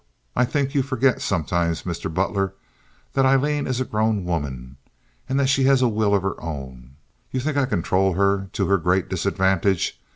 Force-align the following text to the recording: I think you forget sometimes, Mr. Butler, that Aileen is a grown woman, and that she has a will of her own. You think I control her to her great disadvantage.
I 0.35 0.45
think 0.45 0.73
you 0.73 0.81
forget 0.81 1.21
sometimes, 1.21 1.83
Mr. 1.83 2.11
Butler, 2.11 2.55
that 3.13 3.23
Aileen 3.23 3.67
is 3.67 3.79
a 3.79 3.85
grown 3.85 4.25
woman, 4.25 4.77
and 5.29 5.39
that 5.39 5.45
she 5.45 5.65
has 5.65 5.83
a 5.83 5.87
will 5.87 6.15
of 6.15 6.23
her 6.23 6.41
own. 6.41 6.95
You 7.29 7.39
think 7.39 7.55
I 7.55 7.67
control 7.67 8.13
her 8.13 8.49
to 8.53 8.65
her 8.65 8.79
great 8.79 9.09
disadvantage. 9.09 10.01